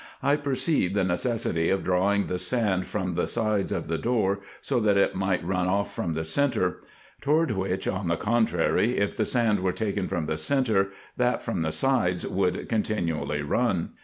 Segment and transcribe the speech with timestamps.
[0.23, 4.79] I perceived the necessity of drawing the sand from the sides of the door, so
[4.79, 6.81] that it might run off from the centre;
[7.21, 10.87] toward which, on the contrary, if the sand were taken from the centre,
[11.17, 13.91] that from the sides would continually run.